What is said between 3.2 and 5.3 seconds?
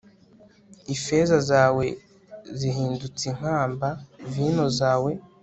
inkamba, vino zawe